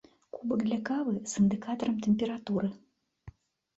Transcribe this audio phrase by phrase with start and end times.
[0.35, 2.69] Кубак для кавы з індыкатарам тэмпературы.